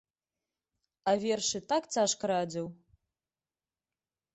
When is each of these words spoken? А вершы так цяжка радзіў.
А 1.11 1.13
вершы 1.25 1.59
так 1.75 1.83
цяжка 1.99 2.23
радзіў. 2.35 2.67